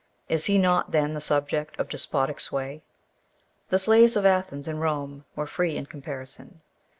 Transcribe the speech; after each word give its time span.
Is 0.29 0.45
he 0.45 0.57
not 0.57 0.89
then 0.89 1.13
the 1.13 1.21
subject 1.21 1.79
of 1.79 1.87
despotic 1.87 2.39
sway? 2.39 2.81
"The 3.69 3.77
slaves 3.77 4.15
of 4.15 4.25
Athens 4.25 4.67
and 4.67 4.81
Rome 4.81 5.25
were 5.35 5.45
free 5.45 5.77
in 5.77 5.85
comparison. 5.85 6.61